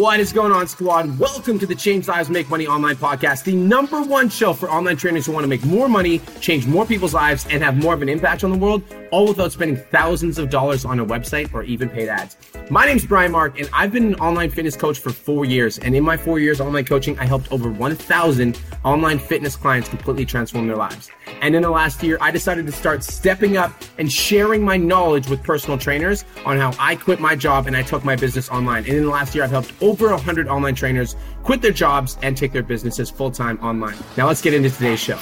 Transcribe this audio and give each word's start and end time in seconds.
What 0.00 0.20
is 0.20 0.32
going 0.32 0.52
on, 0.52 0.66
squad? 0.66 1.18
Welcome 1.18 1.58
to 1.58 1.66
the 1.66 1.74
Change 1.74 2.08
Lives 2.08 2.30
Make 2.30 2.48
Money 2.48 2.66
Online 2.66 2.96
podcast, 2.96 3.44
the 3.44 3.54
number 3.54 4.02
one 4.02 4.28
show 4.28 4.52
for 4.52 4.70
online 4.70 4.96
trainers 4.96 5.26
who 5.26 5.32
want 5.32 5.44
to 5.44 5.48
make 5.48 5.64
more 5.64 5.88
money, 5.88 6.20
change 6.40 6.66
more 6.66 6.86
people's 6.86 7.12
lives, 7.12 7.46
and 7.50 7.62
have 7.62 7.76
more 7.76 7.92
of 7.92 8.00
an 8.00 8.08
impact 8.08 8.44
on 8.44 8.50
the 8.50 8.56
world, 8.56 8.82
all 9.10 9.28
without 9.28 9.52
spending 9.52 9.76
thousands 9.76 10.38
of 10.38 10.48
dollars 10.48 10.84
on 10.84 11.00
a 11.00 11.04
website 11.04 11.52
or 11.52 11.64
even 11.64 11.88
paid 11.88 12.08
ads. 12.08 12.36
My 12.70 12.86
name 12.86 12.96
is 12.96 13.04
Brian 13.04 13.32
Mark, 13.32 13.58
and 13.58 13.68
I've 13.72 13.92
been 13.92 14.06
an 14.06 14.14
online 14.16 14.50
fitness 14.50 14.76
coach 14.76 14.98
for 14.98 15.10
four 15.10 15.44
years. 15.44 15.78
And 15.78 15.96
in 15.96 16.04
my 16.04 16.16
four 16.16 16.38
years 16.38 16.60
online 16.60 16.84
coaching, 16.84 17.18
I 17.18 17.24
helped 17.24 17.50
over 17.50 17.70
1,000 17.70 18.60
online 18.84 19.18
fitness 19.18 19.56
clients 19.56 19.88
completely 19.88 20.24
transform 20.24 20.66
their 20.66 20.76
lives. 20.76 21.10
And 21.40 21.54
in 21.54 21.62
the 21.62 21.70
last 21.70 22.02
year, 22.02 22.18
I 22.20 22.30
decided 22.30 22.66
to 22.66 22.72
start 22.72 23.02
stepping 23.02 23.56
up 23.56 23.72
and 23.98 24.10
sharing 24.10 24.62
my 24.62 24.76
knowledge 24.76 25.28
with 25.28 25.42
personal 25.42 25.78
trainers 25.78 26.24
on 26.44 26.58
how 26.58 26.74
I 26.78 26.96
quit 26.96 27.20
my 27.20 27.36
job 27.36 27.66
and 27.66 27.76
I 27.76 27.82
took 27.82 28.04
my 28.04 28.16
business 28.16 28.48
online. 28.48 28.84
And 28.84 28.94
in 28.94 29.04
the 29.04 29.10
last 29.10 29.34
year, 29.34 29.44
I've 29.44 29.50
helped 29.50 29.72
over 29.82 30.10
100 30.10 30.48
online 30.48 30.74
trainers 30.74 31.16
quit 31.42 31.62
their 31.62 31.72
jobs 31.72 32.18
and 32.22 32.36
take 32.36 32.52
their 32.52 32.62
businesses 32.62 33.10
full 33.10 33.30
time 33.30 33.58
online. 33.60 33.96
Now, 34.16 34.26
let's 34.26 34.42
get 34.42 34.54
into 34.54 34.70
today's 34.70 35.00
show. 35.00 35.18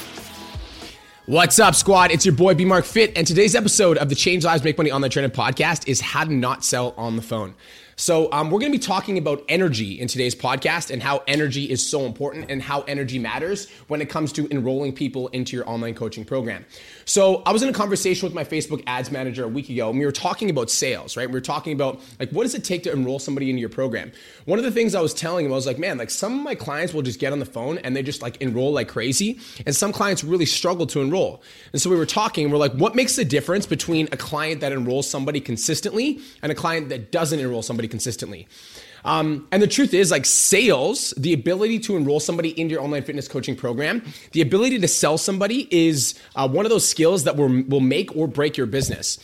What's 1.29 1.59
up, 1.59 1.75
squad? 1.75 2.09
It's 2.09 2.25
your 2.25 2.33
boy 2.33 2.55
B 2.55 2.65
Mark 2.65 2.85
Fit, 2.85 3.15
and 3.15 3.27
today's 3.27 3.53
episode 3.53 3.99
of 3.99 4.09
the 4.09 4.15
Change 4.15 4.43
Lives 4.43 4.63
Make 4.63 4.79
Money 4.79 4.91
Online 4.91 5.11
Training 5.11 5.29
podcast 5.29 5.87
is 5.87 6.01
how 6.01 6.23
to 6.23 6.33
not 6.33 6.65
sell 6.65 6.95
on 6.97 7.17
the 7.17 7.21
phone. 7.21 7.53
So, 7.99 8.31
um, 8.31 8.49
we're 8.49 8.61
going 8.61 8.71
to 8.71 8.77
be 8.77 8.81
talking 8.81 9.17
about 9.17 9.43
energy 9.49 9.99
in 9.99 10.07
today's 10.07 10.33
podcast 10.33 10.89
and 10.89 11.03
how 11.03 11.21
energy 11.27 11.69
is 11.69 11.85
so 11.85 12.05
important 12.05 12.49
and 12.49 12.61
how 12.61 12.83
energy 12.83 13.19
matters 13.19 13.69
when 13.89 13.99
it 13.99 14.07
comes 14.07 14.31
to 14.33 14.47
enrolling 14.49 14.93
people 14.93 15.27
into 15.27 15.57
your 15.57 15.69
online 15.69 15.95
coaching 15.95 16.23
program. 16.23 16.65
So, 17.03 17.43
I 17.45 17.51
was 17.51 17.61
in 17.61 17.67
a 17.67 17.73
conversation 17.73 18.25
with 18.25 18.33
my 18.33 18.45
Facebook 18.45 18.83
ads 18.87 19.11
manager 19.11 19.43
a 19.43 19.49
week 19.49 19.67
ago, 19.67 19.89
and 19.89 19.99
we 19.99 20.05
were 20.05 20.13
talking 20.13 20.49
about 20.49 20.69
sales, 20.69 21.17
right? 21.17 21.27
We 21.27 21.33
were 21.33 21.41
talking 21.41 21.73
about 21.73 21.99
like 22.21 22.29
what 22.29 22.43
does 22.43 22.55
it 22.55 22.63
take 22.63 22.83
to 22.83 22.91
enroll 22.93 23.19
somebody 23.19 23.49
into 23.49 23.59
your 23.59 23.67
program. 23.67 24.13
One 24.45 24.59
of 24.59 24.63
the 24.63 24.71
things 24.71 24.95
I 24.95 25.01
was 25.01 25.13
telling 25.13 25.45
him, 25.45 25.51
I 25.51 25.55
was 25.55 25.67
like, 25.67 25.77
man, 25.77 25.97
like 25.97 26.09
some 26.09 26.39
of 26.39 26.41
my 26.41 26.55
clients 26.55 26.93
will 26.93 27.01
just 27.01 27.19
get 27.19 27.33
on 27.33 27.39
the 27.39 27.45
phone 27.45 27.79
and 27.79 27.97
they 27.97 28.01
just 28.01 28.21
like 28.21 28.37
enroll 28.37 28.71
like 28.71 28.87
crazy, 28.87 29.41
and 29.65 29.75
some 29.75 29.91
clients 29.91 30.23
really 30.23 30.45
struggle 30.45 30.87
to 30.87 31.01
enroll. 31.01 31.43
And 31.73 31.81
so 31.81 31.89
we 31.89 31.97
were 31.97 32.05
talking, 32.05 32.49
we're 32.49 32.59
like, 32.59 32.71
what 32.75 32.95
makes 32.95 33.17
the 33.17 33.25
difference 33.25 33.65
between 33.65 34.07
a 34.13 34.17
client 34.17 34.61
that 34.61 34.71
enrolls 34.71 35.09
somebody 35.09 35.41
consistently 35.41 36.21
and 36.41 36.49
a 36.49 36.55
client 36.55 36.87
that 36.87 37.11
doesn't 37.11 37.41
enroll 37.41 37.61
somebody 37.61 37.88
consistently. 37.89 38.47
Um, 39.05 39.47
and 39.51 39.61
the 39.61 39.67
truth 39.67 39.93
is, 39.93 40.11
like 40.11 40.25
sales, 40.25 41.13
the 41.17 41.33
ability 41.33 41.79
to 41.79 41.95
enroll 41.95 42.19
somebody 42.19 42.59
into 42.59 42.73
your 42.73 42.81
online 42.81 43.03
fitness 43.03 43.27
coaching 43.27 43.55
program, 43.55 44.03
the 44.33 44.41
ability 44.41 44.79
to 44.79 44.87
sell 44.87 45.17
somebody 45.17 45.67
is 45.71 46.19
uh, 46.35 46.47
one 46.47 46.65
of 46.65 46.69
those 46.69 46.87
skills 46.87 47.23
that 47.23 47.35
will, 47.35 47.63
will 47.63 47.79
make 47.79 48.15
or 48.15 48.27
break 48.27 48.57
your 48.57 48.67
business. 48.67 49.19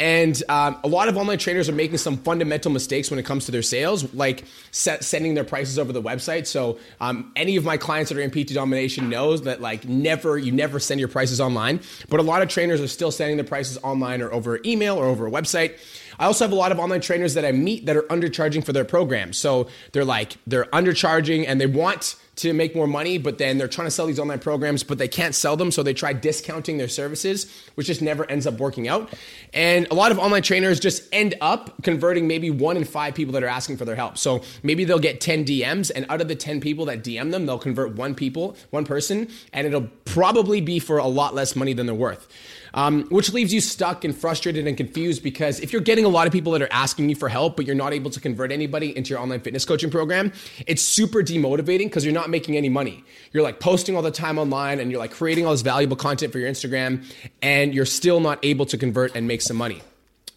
And 0.00 0.42
um, 0.48 0.78
a 0.82 0.88
lot 0.88 1.08
of 1.08 1.18
online 1.18 1.36
trainers 1.36 1.68
are 1.68 1.74
making 1.74 1.98
some 1.98 2.16
fundamental 2.16 2.72
mistakes 2.72 3.10
when 3.10 3.18
it 3.20 3.26
comes 3.26 3.44
to 3.44 3.52
their 3.52 3.60
sales, 3.60 4.14
like 4.14 4.44
set, 4.70 5.04
sending 5.04 5.34
their 5.34 5.44
prices 5.44 5.78
over 5.78 5.92
the 5.92 6.00
website. 6.00 6.46
So 6.46 6.78
um, 7.02 7.30
any 7.36 7.56
of 7.56 7.66
my 7.66 7.76
clients 7.76 8.08
that 8.08 8.16
are 8.16 8.22
in 8.22 8.30
PT 8.30 8.54
domination 8.54 9.10
knows 9.10 9.42
that 9.42 9.60
like 9.60 9.86
never, 9.86 10.38
you 10.38 10.52
never 10.52 10.80
send 10.80 11.00
your 11.00 11.10
prices 11.10 11.38
online. 11.38 11.80
But 12.08 12.18
a 12.18 12.22
lot 12.22 12.40
of 12.40 12.48
trainers 12.48 12.80
are 12.80 12.88
still 12.88 13.10
sending 13.10 13.36
their 13.36 13.44
prices 13.44 13.76
online 13.82 14.22
or 14.22 14.32
over 14.32 14.58
email 14.64 14.96
or 14.96 15.04
over 15.04 15.26
a 15.26 15.30
website. 15.30 15.78
I 16.20 16.26
also 16.26 16.44
have 16.44 16.52
a 16.52 16.56
lot 16.56 16.70
of 16.70 16.78
online 16.78 17.00
trainers 17.00 17.32
that 17.32 17.46
I 17.46 17.52
meet 17.52 17.86
that 17.86 17.96
are 17.96 18.02
undercharging 18.02 18.62
for 18.62 18.74
their 18.74 18.84
programs. 18.84 19.38
So 19.38 19.68
they're 19.92 20.04
like, 20.04 20.36
they're 20.46 20.66
undercharging 20.66 21.46
and 21.48 21.58
they 21.58 21.66
want 21.66 22.14
to 22.40 22.52
make 22.54 22.74
more 22.74 22.86
money, 22.86 23.18
but 23.18 23.38
then 23.38 23.58
they're 23.58 23.68
trying 23.68 23.86
to 23.86 23.90
sell 23.90 24.06
these 24.06 24.18
online 24.18 24.38
programs, 24.38 24.82
but 24.82 24.98
they 24.98 25.08
can't 25.08 25.34
sell 25.34 25.56
them. 25.56 25.70
So 25.70 25.82
they 25.82 25.92
try 25.92 26.12
discounting 26.12 26.78
their 26.78 26.88
services, 26.88 27.46
which 27.74 27.86
just 27.86 28.00
never 28.00 28.28
ends 28.30 28.46
up 28.46 28.54
working 28.58 28.88
out. 28.88 29.12
And 29.52 29.86
a 29.90 29.94
lot 29.94 30.10
of 30.10 30.18
online 30.18 30.42
trainers 30.42 30.80
just 30.80 31.02
end 31.12 31.34
up 31.40 31.82
converting 31.82 32.26
maybe 32.26 32.50
one 32.50 32.76
in 32.76 32.84
five 32.84 33.14
people 33.14 33.32
that 33.34 33.42
are 33.42 33.48
asking 33.48 33.76
for 33.76 33.84
their 33.84 33.96
help. 33.96 34.16
So 34.16 34.42
maybe 34.62 34.84
they'll 34.84 34.98
get 34.98 35.20
10 35.20 35.44
DMs, 35.44 35.90
and 35.94 36.06
out 36.08 36.20
of 36.20 36.28
the 36.28 36.36
10 36.36 36.60
people 36.60 36.86
that 36.86 37.04
DM 37.04 37.30
them, 37.30 37.46
they'll 37.46 37.58
convert 37.58 37.94
one 37.94 38.14
people, 38.14 38.56
one 38.70 38.84
person, 38.84 39.28
and 39.52 39.66
it'll 39.66 39.88
probably 40.06 40.60
be 40.60 40.78
for 40.78 40.98
a 40.98 41.06
lot 41.06 41.34
less 41.34 41.54
money 41.54 41.74
than 41.74 41.86
they're 41.86 41.94
worth 41.94 42.26
um, 42.74 43.04
which 43.04 43.32
leaves 43.32 43.52
you 43.52 43.60
stuck 43.60 44.04
and 44.04 44.16
frustrated 44.16 44.66
and 44.66 44.76
confused 44.76 45.22
because 45.22 45.60
if 45.60 45.72
you're 45.72 45.82
getting 45.82 46.04
a 46.04 46.08
lot 46.08 46.26
of 46.26 46.32
people 46.32 46.52
that 46.52 46.62
are 46.62 46.72
asking 46.72 47.08
you 47.08 47.16
for 47.16 47.28
help, 47.28 47.56
but 47.56 47.66
you're 47.66 47.74
not 47.74 47.92
able 47.92 48.10
to 48.10 48.20
convert 48.20 48.52
anybody 48.52 48.96
into 48.96 49.10
your 49.10 49.18
online 49.18 49.40
fitness 49.40 49.64
coaching 49.64 49.90
program, 49.90 50.32
it's 50.66 50.82
super 50.82 51.22
demotivating 51.22 51.86
because 51.86 52.04
you're 52.04 52.14
not 52.14 52.29
making 52.30 52.56
any 52.56 52.68
money. 52.68 53.04
You're 53.32 53.42
like 53.42 53.60
posting 53.60 53.96
all 53.96 54.02
the 54.02 54.10
time 54.10 54.38
online 54.38 54.80
and 54.80 54.90
you're 54.90 55.00
like 55.00 55.12
creating 55.12 55.46
all 55.46 55.52
this 55.52 55.62
valuable 55.62 55.96
content 55.96 56.32
for 56.32 56.38
your 56.38 56.50
Instagram, 56.50 57.04
and 57.42 57.74
you're 57.74 57.86
still 57.86 58.20
not 58.20 58.38
able 58.44 58.66
to 58.66 58.78
convert 58.78 59.14
and 59.14 59.26
make 59.26 59.42
some 59.42 59.56
money. 59.56 59.82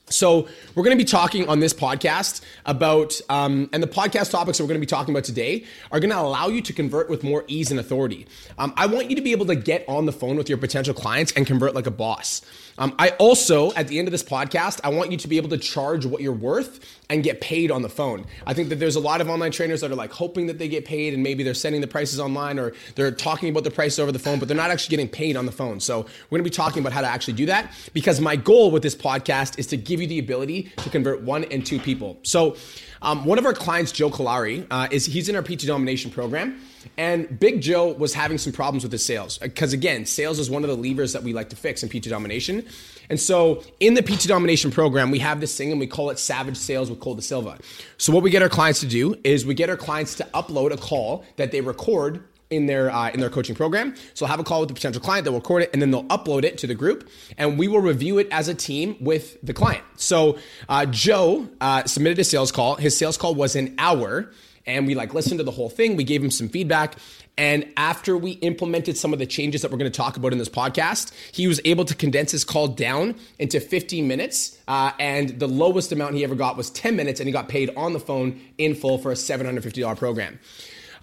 So, 0.09 0.47
we're 0.75 0.83
going 0.83 0.97
to 0.97 1.01
be 1.01 1.07
talking 1.09 1.47
on 1.47 1.59
this 1.59 1.73
podcast 1.73 2.41
about, 2.65 3.19
um, 3.29 3.69
and 3.71 3.81
the 3.81 3.87
podcast 3.87 4.31
topics 4.31 4.57
that 4.57 4.63
we're 4.63 4.67
going 4.67 4.79
to 4.79 4.85
be 4.85 4.85
talking 4.85 5.13
about 5.13 5.23
today 5.23 5.63
are 5.91 5.99
going 5.99 6.09
to 6.09 6.19
allow 6.19 6.49
you 6.49 6.61
to 6.61 6.73
convert 6.73 7.09
with 7.09 7.23
more 7.23 7.45
ease 7.47 7.71
and 7.71 7.79
authority. 7.79 8.27
Um, 8.57 8.73
I 8.75 8.85
want 8.87 9.09
you 9.09 9.15
to 9.15 9.21
be 9.21 9.31
able 9.31 9.45
to 9.45 9.55
get 9.55 9.85
on 9.87 10.05
the 10.05 10.11
phone 10.11 10.35
with 10.35 10.49
your 10.49 10.57
potential 10.57 10.93
clients 10.93 11.31
and 11.33 11.47
convert 11.47 11.73
like 11.73 11.87
a 11.87 11.91
boss. 11.91 12.41
Um, 12.77 12.95
I 12.97 13.09
also, 13.11 13.71
at 13.73 13.87
the 13.87 13.99
end 13.99 14.07
of 14.07 14.11
this 14.11 14.23
podcast, 14.23 14.81
I 14.83 14.89
want 14.89 15.11
you 15.11 15.17
to 15.17 15.27
be 15.27 15.37
able 15.37 15.49
to 15.49 15.57
charge 15.57 16.05
what 16.05 16.21
you're 16.21 16.33
worth 16.33 16.99
and 17.09 17.23
get 17.23 17.39
paid 17.39 17.69
on 17.69 17.83
the 17.83 17.89
phone. 17.89 18.25
I 18.47 18.53
think 18.55 18.69
that 18.69 18.79
there's 18.79 18.95
a 18.95 18.99
lot 18.99 19.21
of 19.21 19.29
online 19.29 19.51
trainers 19.51 19.81
that 19.81 19.91
are 19.91 19.95
like 19.95 20.11
hoping 20.11 20.47
that 20.47 20.57
they 20.57 20.67
get 20.67 20.83
paid 20.83 21.13
and 21.13 21.21
maybe 21.21 21.43
they're 21.43 21.53
sending 21.53 21.81
the 21.81 21.87
prices 21.87 22.19
online 22.19 22.57
or 22.57 22.73
they're 22.95 23.11
talking 23.11 23.49
about 23.49 23.63
the 23.63 23.71
prices 23.71 23.99
over 23.99 24.11
the 24.11 24.19
phone, 24.19 24.39
but 24.39 24.47
they're 24.47 24.57
not 24.57 24.71
actually 24.71 24.91
getting 24.97 25.09
paid 25.09 25.37
on 25.37 25.45
the 25.45 25.51
phone. 25.51 25.79
So 25.79 26.07
we're 26.29 26.37
gonna 26.37 26.43
be 26.43 26.49
talking 26.49 26.81
about 26.81 26.93
how 26.93 27.01
to 27.01 27.07
actually 27.07 27.35
do 27.35 27.45
that 27.45 27.71
because 27.93 28.19
my 28.19 28.35
goal 28.35 28.71
with 28.71 28.81
this 28.81 28.95
podcast 28.95 29.59
is 29.59 29.67
to 29.67 29.77
give 29.93 30.01
you 30.01 30.07
the 30.07 30.19
ability 30.19 30.71
to 30.77 30.89
convert 30.89 31.21
one 31.21 31.43
and 31.45 31.63
two 31.63 31.77
people. 31.77 32.17
So 32.23 32.55
um, 33.03 33.25
one 33.25 33.37
of 33.37 33.45
our 33.45 33.53
clients, 33.53 33.91
Joe 33.91 34.09
Kalari, 34.09 34.65
uh, 34.71 34.87
is 34.89 35.05
he's 35.05 35.29
in 35.29 35.35
our 35.35 35.43
PT 35.43 35.67
Domination 35.67 36.09
program. 36.09 36.59
And 36.97 37.39
Big 37.39 37.61
Joe 37.61 37.93
was 37.93 38.13
having 38.13 38.37
some 38.37 38.51
problems 38.51 38.83
with 38.83 38.91
his 38.91 39.05
sales 39.05 39.37
because, 39.37 39.71
again, 39.71 40.05
sales 40.05 40.39
is 40.39 40.49
one 40.49 40.63
of 40.63 40.69
the 40.69 40.75
levers 40.75 41.13
that 41.13 41.23
we 41.23 41.31
like 41.31 41.49
to 41.49 41.55
fix 41.55 41.83
in 41.83 41.89
PT 41.89 42.09
Domination. 42.09 42.65
And 43.09 43.19
so, 43.19 43.63
in 43.79 43.93
the 43.93 44.01
PT 44.01 44.27
Domination 44.27 44.71
program, 44.71 45.11
we 45.11 45.19
have 45.19 45.39
this 45.39 45.55
thing 45.55 45.71
and 45.71 45.79
we 45.79 45.87
call 45.87 46.09
it 46.09 46.19
Savage 46.19 46.57
Sales 46.57 46.89
with 46.89 46.99
Cole 46.99 47.15
De 47.15 47.21
Silva. 47.21 47.57
So, 47.97 48.11
what 48.11 48.23
we 48.23 48.29
get 48.31 48.41
our 48.41 48.49
clients 48.49 48.79
to 48.81 48.87
do 48.87 49.15
is 49.23 49.45
we 49.45 49.53
get 49.53 49.69
our 49.69 49.77
clients 49.77 50.15
to 50.15 50.25
upload 50.33 50.73
a 50.73 50.77
call 50.77 51.23
that 51.37 51.51
they 51.51 51.61
record 51.61 52.23
in 52.55 52.65
their 52.65 52.89
uh, 52.91 53.09
in 53.09 53.19
their 53.19 53.29
coaching 53.29 53.55
program. 53.55 53.95
So, 54.13 54.25
I'll 54.25 54.31
have 54.31 54.39
a 54.39 54.43
call 54.43 54.59
with 54.61 54.69
the 54.69 54.75
potential 54.75 55.01
client, 55.01 55.25
they'll 55.25 55.33
record 55.33 55.63
it, 55.63 55.69
and 55.73 55.81
then 55.81 55.91
they'll 55.91 56.05
upload 56.05 56.43
it 56.43 56.57
to 56.59 56.67
the 56.67 56.75
group, 56.75 57.09
and 57.37 57.57
we 57.57 57.67
will 57.67 57.81
review 57.81 58.17
it 58.19 58.27
as 58.31 58.47
a 58.47 58.53
team 58.53 58.95
with 58.99 59.37
the 59.41 59.53
client. 59.53 59.83
So, 59.95 60.37
uh, 60.69 60.85
Joe 60.85 61.49
uh, 61.61 61.83
submitted 61.85 62.19
a 62.19 62.23
sales 62.23 62.51
call. 62.51 62.75
His 62.75 62.97
sales 62.97 63.17
call 63.17 63.35
was 63.35 63.55
an 63.55 63.75
hour 63.77 64.31
and 64.65 64.87
we 64.87 64.95
like 64.95 65.13
listened 65.13 65.39
to 65.39 65.43
the 65.43 65.51
whole 65.51 65.69
thing. 65.69 65.95
We 65.95 66.03
gave 66.03 66.23
him 66.23 66.31
some 66.31 66.49
feedback. 66.49 66.95
And 67.37 67.73
after 67.77 68.15
we 68.15 68.31
implemented 68.31 68.95
some 68.95 69.11
of 69.11 69.19
the 69.19 69.25
changes 69.25 69.63
that 69.63 69.71
we're 69.71 69.77
going 69.77 69.91
to 69.91 69.97
talk 69.97 70.17
about 70.17 70.33
in 70.33 70.37
this 70.37 70.49
podcast, 70.49 71.11
he 71.31 71.47
was 71.47 71.59
able 71.65 71.83
to 71.85 71.95
condense 71.95 72.31
his 72.31 72.43
call 72.43 72.67
down 72.67 73.15
into 73.39 73.59
15 73.59 74.07
minutes. 74.07 74.57
Uh, 74.67 74.91
and 74.99 75.39
the 75.39 75.47
lowest 75.47 75.91
amount 75.91 76.13
he 76.13 76.23
ever 76.23 76.35
got 76.35 76.57
was 76.57 76.69
10 76.69 76.95
minutes, 76.95 77.19
and 77.19 77.27
he 77.27 77.33
got 77.33 77.49
paid 77.49 77.71
on 77.75 77.93
the 77.93 77.99
phone 77.99 78.39
in 78.57 78.75
full 78.75 78.99
for 78.99 79.11
a 79.11 79.15
$750 79.15 79.97
program. 79.97 80.39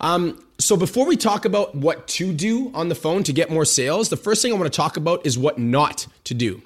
Um, 0.01 0.43
so 0.59 0.77
before 0.77 1.07
we 1.07 1.17
talk 1.17 1.45
about 1.45 1.75
what 1.75 2.07
to 2.09 2.33
do 2.33 2.71
on 2.75 2.89
the 2.89 2.95
phone 2.95 3.23
to 3.25 3.33
get 3.33 3.51
more 3.51 3.65
sales, 3.65 4.09
the 4.09 4.17
first 4.17 4.43
thing 4.43 4.53
I 4.53 4.57
want 4.57 4.73
to 4.73 4.77
talk 4.77 4.97
about 4.97 5.25
is 5.25 5.39
what 5.39 5.59
not 5.59 6.07
to 6.25 6.35
do. 6.35 6.63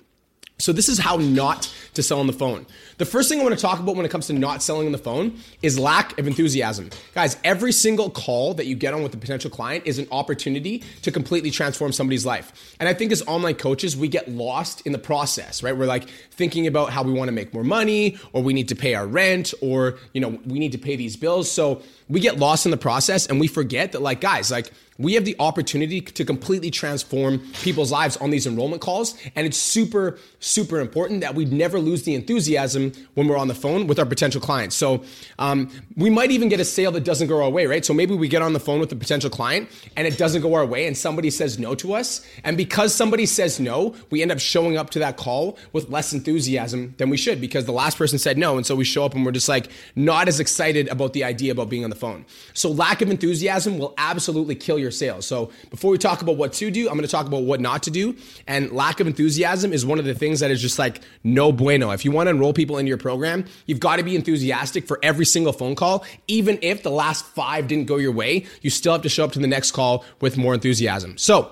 So 0.58 0.72
this 0.72 0.88
is 0.88 0.98
how 0.98 1.16
not 1.16 1.68
to 1.94 2.02
sell 2.02 2.20
on 2.20 2.28
the 2.28 2.32
phone. 2.32 2.64
The 2.98 3.04
first 3.04 3.28
thing 3.28 3.40
I 3.40 3.42
want 3.42 3.56
to 3.56 3.60
talk 3.60 3.80
about 3.80 3.96
when 3.96 4.06
it 4.06 4.10
comes 4.10 4.28
to 4.28 4.32
not 4.32 4.62
selling 4.62 4.86
on 4.86 4.92
the 4.92 4.98
phone 4.98 5.36
is 5.62 5.80
lack 5.80 6.16
of 6.16 6.28
enthusiasm. 6.28 6.90
Guys, 7.12 7.36
every 7.42 7.72
single 7.72 8.08
call 8.08 8.54
that 8.54 8.66
you 8.66 8.76
get 8.76 8.94
on 8.94 9.02
with 9.02 9.12
a 9.14 9.16
potential 9.16 9.50
client 9.50 9.84
is 9.84 9.98
an 9.98 10.06
opportunity 10.12 10.84
to 11.02 11.10
completely 11.10 11.50
transform 11.50 11.90
somebody's 11.90 12.24
life. 12.24 12.76
And 12.78 12.88
I 12.88 12.94
think 12.94 13.10
as 13.10 13.20
online 13.22 13.56
coaches, 13.56 13.96
we 13.96 14.06
get 14.06 14.30
lost 14.30 14.80
in 14.82 14.92
the 14.92 14.98
process, 14.98 15.60
right? 15.60 15.76
We're 15.76 15.86
like 15.86 16.08
thinking 16.30 16.68
about 16.68 16.90
how 16.90 17.02
we 17.02 17.12
want 17.12 17.26
to 17.28 17.32
make 17.32 17.52
more 17.52 17.64
money 17.64 18.16
or 18.32 18.40
we 18.40 18.52
need 18.52 18.68
to 18.68 18.76
pay 18.76 18.94
our 18.94 19.08
rent 19.08 19.54
or, 19.60 19.98
you 20.12 20.20
know, 20.20 20.38
we 20.46 20.60
need 20.60 20.72
to 20.72 20.78
pay 20.78 20.94
these 20.94 21.16
bills. 21.16 21.50
So 21.50 21.82
we 22.08 22.20
get 22.20 22.38
lost 22.38 22.64
in 22.64 22.70
the 22.70 22.76
process 22.76 23.26
and 23.26 23.40
we 23.40 23.48
forget 23.48 23.90
that 23.90 24.02
like 24.02 24.20
guys, 24.20 24.52
like 24.52 24.70
we 24.98 25.14
have 25.14 25.24
the 25.24 25.34
opportunity 25.40 26.00
to 26.00 26.24
completely 26.24 26.70
transform 26.70 27.40
people's 27.62 27.90
lives 27.90 28.16
on 28.18 28.30
these 28.30 28.46
enrollment 28.46 28.80
calls. 28.80 29.16
And 29.34 29.46
it's 29.46 29.56
super, 29.56 30.18
super 30.38 30.78
important 30.78 31.20
that 31.22 31.34
we 31.34 31.44
never 31.44 31.80
lose 31.80 32.04
the 32.04 32.14
enthusiasm 32.14 32.92
when 33.14 33.26
we're 33.26 33.36
on 33.36 33.48
the 33.48 33.54
phone 33.54 33.86
with 33.86 33.98
our 33.98 34.06
potential 34.06 34.40
clients. 34.40 34.76
So 34.76 35.02
um, 35.38 35.70
we 35.96 36.10
might 36.10 36.30
even 36.30 36.48
get 36.48 36.60
a 36.60 36.64
sale 36.64 36.92
that 36.92 37.04
doesn't 37.04 37.26
go 37.26 37.42
our 37.42 37.50
way, 37.50 37.66
right? 37.66 37.84
So 37.84 37.92
maybe 37.92 38.14
we 38.14 38.28
get 38.28 38.42
on 38.42 38.52
the 38.52 38.60
phone 38.60 38.78
with 38.78 38.92
a 38.92 38.96
potential 38.96 39.30
client 39.30 39.68
and 39.96 40.06
it 40.06 40.16
doesn't 40.16 40.42
go 40.42 40.54
our 40.54 40.64
way 40.64 40.86
and 40.86 40.96
somebody 40.96 41.30
says 41.30 41.58
no 41.58 41.74
to 41.76 41.94
us. 41.94 42.24
And 42.44 42.56
because 42.56 42.94
somebody 42.94 43.26
says 43.26 43.58
no, 43.58 43.96
we 44.10 44.22
end 44.22 44.30
up 44.30 44.38
showing 44.38 44.76
up 44.76 44.90
to 44.90 45.00
that 45.00 45.16
call 45.16 45.58
with 45.72 45.88
less 45.90 46.12
enthusiasm 46.12 46.94
than 46.98 47.10
we 47.10 47.16
should 47.16 47.40
because 47.40 47.64
the 47.64 47.72
last 47.72 47.98
person 47.98 48.18
said 48.18 48.38
no. 48.38 48.56
And 48.56 48.64
so 48.64 48.76
we 48.76 48.84
show 48.84 49.04
up 49.04 49.14
and 49.14 49.26
we're 49.26 49.32
just 49.32 49.48
like 49.48 49.70
not 49.96 50.28
as 50.28 50.38
excited 50.38 50.86
about 50.88 51.14
the 51.14 51.24
idea 51.24 51.50
about 51.50 51.68
being 51.68 51.82
on 51.82 51.90
the 51.90 51.96
phone. 51.96 52.24
So 52.52 52.70
lack 52.70 53.02
of 53.02 53.10
enthusiasm 53.10 53.78
will 53.78 53.94
absolutely 53.98 54.54
kill 54.54 54.78
your 54.78 54.83
your 54.84 54.92
sales. 54.92 55.26
So 55.26 55.50
before 55.70 55.90
we 55.90 55.98
talk 55.98 56.22
about 56.22 56.36
what 56.36 56.52
to 56.54 56.70
do, 56.70 56.88
I'm 56.88 56.94
going 56.94 57.02
to 57.02 57.10
talk 57.10 57.26
about 57.26 57.42
what 57.42 57.60
not 57.60 57.82
to 57.84 57.90
do. 57.90 58.16
And 58.46 58.70
lack 58.70 59.00
of 59.00 59.06
enthusiasm 59.06 59.72
is 59.72 59.84
one 59.84 59.98
of 59.98 60.04
the 60.04 60.14
things 60.14 60.40
that 60.40 60.50
is 60.50 60.62
just 60.62 60.78
like 60.78 61.00
no 61.24 61.50
bueno. 61.50 61.90
If 61.90 62.04
you 62.04 62.12
want 62.12 62.28
to 62.28 62.30
enroll 62.30 62.52
people 62.52 62.78
into 62.78 62.88
your 62.88 62.98
program, 62.98 63.46
you've 63.66 63.80
got 63.80 63.96
to 63.96 64.04
be 64.04 64.14
enthusiastic 64.14 64.86
for 64.86 65.00
every 65.02 65.26
single 65.26 65.52
phone 65.52 65.74
call. 65.74 66.04
Even 66.28 66.58
if 66.62 66.82
the 66.82 66.90
last 66.90 67.26
five 67.26 67.66
didn't 67.66 67.86
go 67.86 67.96
your 67.96 68.12
way, 68.12 68.46
you 68.62 68.70
still 68.70 68.92
have 68.92 69.02
to 69.02 69.08
show 69.08 69.24
up 69.24 69.32
to 69.32 69.40
the 69.40 69.48
next 69.48 69.72
call 69.72 70.04
with 70.20 70.36
more 70.36 70.54
enthusiasm. 70.54 71.18
So 71.18 71.50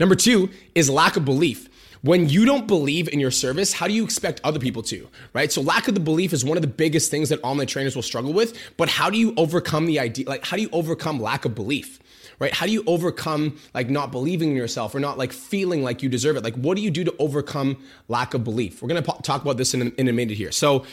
number 0.00 0.16
two 0.16 0.50
is 0.74 0.90
lack 0.90 1.16
of 1.16 1.24
belief 1.24 1.68
when 2.02 2.28
you 2.28 2.44
don't 2.44 2.66
believe 2.66 3.08
in 3.08 3.20
your 3.20 3.30
service, 3.30 3.72
how 3.72 3.86
do 3.86 3.92
you 3.92 4.04
expect 4.04 4.40
other 4.42 4.58
people 4.58 4.82
to, 4.84 5.08
right? 5.34 5.52
So 5.52 5.60
lack 5.60 5.86
of 5.88 5.94
the 5.94 6.00
belief 6.00 6.32
is 6.32 6.44
one 6.44 6.56
of 6.56 6.62
the 6.62 6.68
biggest 6.68 7.10
things 7.10 7.28
that 7.28 7.40
online 7.42 7.66
trainers 7.66 7.94
will 7.94 8.02
struggle 8.02 8.32
with, 8.32 8.58
but 8.76 8.88
how 8.88 9.10
do 9.10 9.18
you 9.18 9.34
overcome 9.36 9.86
the 9.86 10.00
idea 10.00 10.28
like 10.28 10.44
how 10.44 10.56
do 10.56 10.62
you 10.62 10.70
overcome 10.72 11.20
lack 11.20 11.44
of 11.44 11.54
belief? 11.54 11.99
Right? 12.40 12.54
How 12.54 12.64
do 12.64 12.72
you 12.72 12.82
overcome 12.86 13.58
like 13.74 13.90
not 13.90 14.10
believing 14.10 14.50
in 14.50 14.56
yourself 14.56 14.94
or 14.94 15.00
not 15.00 15.18
like 15.18 15.30
feeling 15.30 15.82
like 15.82 16.02
you 16.02 16.08
deserve 16.08 16.36
it? 16.36 16.42
Like 16.42 16.54
what 16.54 16.74
do 16.74 16.82
you 16.82 16.90
do 16.90 17.04
to 17.04 17.14
overcome 17.18 17.76
lack 18.08 18.32
of 18.32 18.42
belief? 18.44 18.82
We're 18.82 18.88
going 18.88 19.02
to 19.02 19.22
talk 19.22 19.42
about 19.42 19.58
this 19.58 19.74
in 19.74 19.82
a, 19.82 19.84
in 19.98 20.08
a 20.08 20.12
minute 20.12 20.38
here. 20.38 20.50
So 20.50 20.86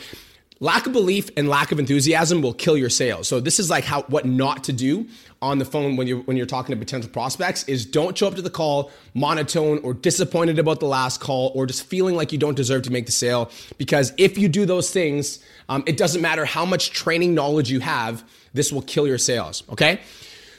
lack 0.60 0.86
of 0.86 0.92
belief 0.92 1.30
and 1.36 1.48
lack 1.48 1.72
of 1.72 1.78
enthusiasm 1.78 2.42
will 2.42 2.52
kill 2.52 2.76
your 2.76 2.90
sales. 2.90 3.28
So 3.28 3.40
this 3.40 3.58
is 3.58 3.70
like 3.70 3.84
how 3.84 4.02
what 4.02 4.26
not 4.26 4.64
to 4.64 4.74
do 4.74 5.08
on 5.40 5.58
the 5.58 5.64
phone 5.64 5.96
when 5.96 6.06
you're 6.06 6.18
when 6.20 6.36
you're 6.36 6.46
talking 6.46 6.74
to 6.74 6.78
potential 6.78 7.10
prospects 7.10 7.64
is 7.64 7.86
don't 7.86 8.18
show 8.18 8.26
up 8.26 8.34
to 8.34 8.42
the 8.42 8.50
call 8.50 8.90
monotone 9.14 9.78
or 9.78 9.94
disappointed 9.94 10.58
about 10.58 10.80
the 10.80 10.86
last 10.86 11.20
call 11.20 11.52
or 11.54 11.64
just 11.64 11.86
feeling 11.86 12.14
like 12.14 12.32
you 12.32 12.38
don't 12.38 12.56
deserve 12.56 12.82
to 12.82 12.90
make 12.90 13.06
the 13.06 13.12
sale 13.12 13.50
because 13.78 14.12
if 14.18 14.36
you 14.36 14.48
do 14.48 14.66
those 14.66 14.90
things, 14.90 15.38
um, 15.68 15.82
it 15.86 15.96
doesn't 15.96 16.20
matter 16.20 16.44
how 16.44 16.64
much 16.64 16.90
training 16.90 17.34
knowledge 17.34 17.70
you 17.70 17.80
have, 17.80 18.22
this 18.52 18.72
will 18.72 18.82
kill 18.82 19.06
your 19.06 19.18
sales. 19.18 19.62
Okay. 19.70 20.00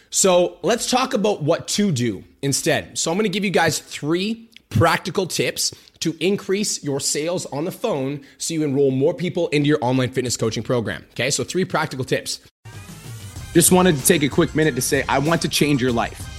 So 0.09 0.57
let's 0.63 0.89
talk 0.89 1.13
about 1.13 1.43
what 1.43 1.67
to 1.69 1.91
do 1.91 2.23
instead. 2.41 2.97
So 2.97 3.11
I'm 3.11 3.17
going 3.17 3.25
to 3.25 3.29
give 3.29 3.45
you 3.45 3.51
guys 3.51 3.79
three 3.79 4.49
practical 4.69 5.27
tips 5.27 5.73
to 5.99 6.15
increase 6.19 6.83
your 6.83 6.99
sales 6.99 7.45
on 7.47 7.65
the 7.65 7.71
phone 7.71 8.21
so 8.37 8.53
you 8.53 8.63
enroll 8.63 8.91
more 8.91 9.13
people 9.13 9.47
into 9.49 9.67
your 9.67 9.79
online 9.81 10.11
fitness 10.11 10.37
coaching 10.37 10.63
program. 10.63 11.05
Okay, 11.11 11.29
so 11.29 11.43
three 11.43 11.65
practical 11.65 12.05
tips. 12.05 12.39
Just 13.53 13.71
wanted 13.71 13.97
to 13.97 14.05
take 14.05 14.23
a 14.23 14.29
quick 14.29 14.55
minute 14.55 14.75
to 14.75 14.81
say, 14.81 15.03
I 15.09 15.19
want 15.19 15.41
to 15.41 15.49
change 15.49 15.81
your 15.81 15.91
life. 15.91 16.38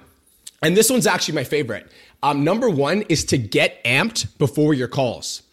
and 0.61 0.77
this 0.77 0.89
one's 0.89 1.07
actually 1.07 1.35
my 1.35 1.43
favorite. 1.43 1.91
Um, 2.23 2.43
number 2.43 2.69
one 2.69 3.03
is 3.03 3.25
to 3.25 3.37
get 3.37 3.83
amped 3.83 4.37
before 4.37 4.73
your 4.73 4.87
calls. 4.87 5.43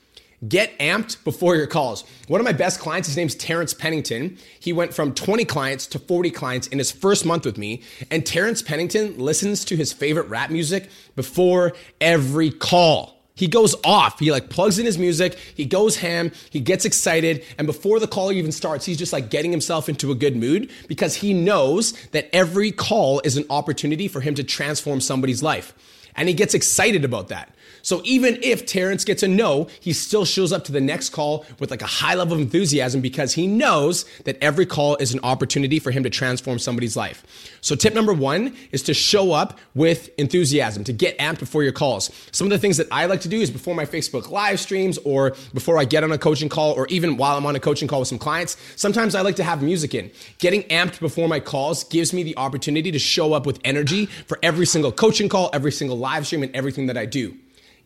Get 0.46 0.78
amped 0.78 1.25
before 1.25 1.56
your 1.56 1.66
calls. 1.66 2.05
One 2.28 2.40
of 2.40 2.44
my 2.44 2.52
best 2.52 2.78
clients, 2.78 3.08
his 3.08 3.16
name's 3.16 3.34
Terrence 3.34 3.75
Pennington. 3.75 4.38
He 4.60 4.72
went 4.72 4.94
from 4.94 5.12
20 5.12 5.44
clients 5.46 5.87
to 5.88 5.99
40 5.99 6.31
clients 6.31 6.69
in 6.69 6.78
his 6.78 6.93
first 6.93 7.26
month 7.26 7.44
with 7.44 7.58
me. 7.58 7.82
And 8.10 8.25
Terrence 8.25 8.62
Pennington 8.62 9.19
listens 9.19 9.64
to 9.64 9.76
his 9.76 9.93
favorite 9.93 10.28
rap 10.28 10.50
music 10.50 10.90
before 11.16 11.72
every 12.00 12.50
call. 12.52 13.18
He 13.38 13.46
goes 13.46 13.76
off. 13.85 14.19
He 14.19 14.32
like 14.32 14.50
plugs 14.50 14.81
in 14.81 14.85
his 14.85 14.99
music. 14.99 15.38
He 15.55 15.64
goes 15.64 15.99
ham. 15.99 16.32
He 16.50 16.58
gets 16.58 16.85
excited. 16.85 17.44
And 17.56 17.69
before 17.69 18.00
the 18.00 18.08
call 18.08 18.32
even 18.32 18.50
starts, 18.50 18.85
he's 18.85 18.99
just 18.99 19.12
like 19.12 19.31
getting 19.31 19.52
himself 19.52 19.88
into 19.88 20.11
a 20.11 20.17
good 20.17 20.37
mood 20.37 20.73
because 20.88 21.14
he 21.14 21.32
knows 21.32 21.93
that 22.08 22.29
every 22.35 22.73
call 22.73 23.20
is 23.20 23.37
an 23.37 23.44
opportunity 23.49 24.08
for 24.08 24.20
him 24.20 24.35
to 24.35 24.43
transform 24.43 25.00
somebody's 25.00 25.40
life. 25.40 25.73
And 26.17 26.26
he 26.29 26.35
gets 26.35 26.52
excited 26.52 27.05
about 27.05 27.29
that. 27.29 27.55
So 27.88 28.02
even 28.05 28.38
if 28.43 28.67
Terrence 28.67 29.02
gets 29.02 29.23
a 29.23 29.29
no, 29.29 29.67
he 29.81 29.94
still 29.94 30.26
shows 30.26 30.52
up 30.52 30.62
to 30.64 30.73
the 30.73 30.81
next 30.81 31.08
call 31.08 31.46
with 31.58 31.70
like 31.70 31.81
a 31.81 31.87
high 31.87 32.17
level 32.17 32.35
of 32.35 32.40
enthusiasm 32.43 33.00
because 33.00 33.32
he 33.32 33.46
knows 33.46 34.05
that 34.25 34.37
every 34.43 34.67
call 34.67 34.96
is 34.96 35.14
an 35.14 35.20
opportunity 35.23 35.79
for 35.79 35.90
him 35.90 36.02
to 36.02 36.11
transform 36.11 36.58
somebody's 36.58 36.99
life. 36.99 37.25
So 37.62 37.75
tip 37.75 37.94
number 37.94 38.12
one 38.12 38.55
is 38.73 38.82
to 38.82 38.93
show 38.93 39.32
up 39.32 39.58
with 39.75 40.11
enthusiasm, 40.19 40.85
to 40.85 40.93
get 40.93 41.17
amped 41.17 41.38
before 41.38 41.62
your 41.62 41.73
calls. 41.73 42.11
Some 42.31 42.46
of 42.46 42.50
the 42.50 42.58
things 42.58 42.76
that 42.76 42.88
I 42.93 43.06
like 43.06 43.23
to 43.23 43.29
do 43.31 43.40
is 43.40 43.50
before 43.50 43.75
my 43.75 43.87
Facebook 43.87 44.31
live 44.31 44.61
streams 44.61 44.99
or 44.99 45.34
before 45.55 45.79
I 45.79 45.87
get 45.87 46.05
on 46.05 46.12
a 46.12 46.19
coaching 46.19 46.50
call 46.50 46.75
or 46.75 46.87
even 46.88 47.17
while 47.17 47.38
I'm 47.38 47.46
on 47.46 47.56
a 47.56 47.61
coaching 47.61 47.88
call 47.88 48.00
with 48.00 48.08
some 48.08 48.19
clients, 48.19 48.58
sometimes 48.76 49.14
I 49.14 49.23
like 49.23 49.37
to 49.37 49.44
have 49.44 49.62
music 49.62 49.94
in. 49.94 50.11
Getting 50.37 50.64
amped 50.64 51.00
before 51.00 51.26
my 51.26 51.41
calls 51.41 51.84
gives 51.84 52.12
me 52.12 52.23
the 52.23 52.37
opportunity 52.37 52.93
to 52.93 52.99
show 52.99 53.32
up 53.32 53.46
with 53.46 53.58
energy 53.64 54.05
for 54.26 54.38
every 54.43 54.67
single 54.67 54.93
coaching 54.93 55.31
call, 55.31 55.49
every 55.55 55.73
single 55.73 55.96
live 55.96 56.26
stream, 56.26 56.43
and 56.43 56.55
everything 56.55 56.88
that 56.88 56.99
I 56.99 57.06
do. 57.06 57.34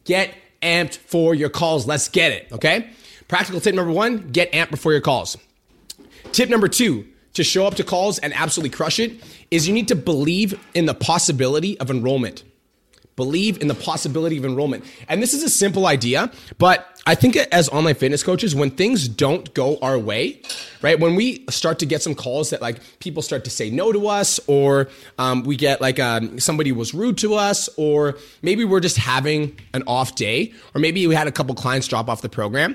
Get 0.05 0.35
amped 0.61 0.97
for 0.97 1.35
your 1.35 1.49
calls. 1.49 1.87
Let's 1.87 2.09
get 2.09 2.33
it, 2.33 2.49
okay? 2.53 2.91
Practical 3.29 3.61
tip 3.61 3.75
number 3.75 3.93
one 3.93 4.31
get 4.31 4.53
amped 4.53 4.71
before 4.71 4.93
your 4.93 5.01
calls. 5.01 5.37
Tip 6.33 6.49
number 6.49 6.69
two 6.69 7.07
to 7.35 7.43
show 7.43 7.67
up 7.67 7.75
to 7.77 7.85
calls 7.85 8.19
and 8.19 8.33
absolutely 8.35 8.71
crush 8.71 8.99
it 8.99 9.13
is 9.51 9.67
you 9.67 9.75
need 9.75 9.89
to 9.89 9.97
believe 9.97 10.59
in 10.75 10.87
the 10.87 10.95
possibility 10.95 11.79
of 11.81 11.91
enrollment. 11.91 12.45
Believe 13.23 13.63
in 13.63 13.69
the 13.69 13.75
possibility 13.77 14.37
of 14.37 14.45
enrollment. 14.45 14.85
And 15.09 15.23
this 15.23 15.33
is 15.33 15.45
a 15.45 15.49
simple 15.49 15.87
idea, 15.87 16.29
but 16.59 16.89
I 17.07 17.15
think 17.15 17.37
as 17.37 17.69
online 17.69 17.95
fitness 17.95 18.25
coaches, 18.25 18.53
when 18.53 18.71
things 18.71 19.07
don't 19.07 19.55
go 19.55 19.79
our 19.81 19.97
way, 19.97 20.41
right? 20.83 20.99
When 20.99 21.15
we 21.15 21.45
start 21.51 21.79
to 21.79 21.87
get 21.87 22.03
some 22.03 22.17
calls 22.17 22.51
that 22.51 22.61
like 22.61 22.81
people 22.99 23.23
start 23.23 23.45
to 23.45 23.51
say 23.51 23.71
no 23.71 23.93
to 23.93 24.09
us, 24.09 24.41
or 24.49 24.89
um, 25.19 25.45
we 25.45 25.55
get 25.55 25.81
like 25.81 26.01
um, 26.01 26.41
somebody 26.41 26.73
was 26.73 26.95
rude 26.95 27.17
to 27.19 27.35
us, 27.35 27.69
or 27.77 28.19
maybe 28.43 28.65
we're 28.65 28.81
just 28.81 28.97
having 28.97 29.57
an 29.73 29.85
off 29.87 30.17
day, 30.17 30.53
or 30.75 30.81
maybe 30.81 31.07
we 31.07 31.15
had 31.15 31.29
a 31.29 31.33
couple 31.33 31.55
clients 31.55 31.87
drop 31.87 32.09
off 32.09 32.23
the 32.23 32.29
program 32.29 32.75